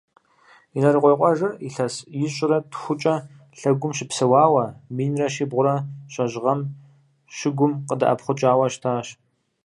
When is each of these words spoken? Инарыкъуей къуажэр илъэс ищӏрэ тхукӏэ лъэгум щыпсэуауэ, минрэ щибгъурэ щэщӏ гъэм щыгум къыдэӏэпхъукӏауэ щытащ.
Инарыкъуей 0.77 1.17
къуажэр 1.19 1.53
илъэс 1.67 1.95
ищӏрэ 2.25 2.57
тхукӏэ 2.71 3.15
лъэгум 3.59 3.93
щыпсэуауэ, 3.97 4.65
минрэ 4.95 5.27
щибгъурэ 5.33 5.75
щэщӏ 6.11 6.37
гъэм 6.43 6.59
щыгум 7.37 7.71
къыдэӏэпхъукӏауэ 7.87 8.67
щытащ. 8.73 9.07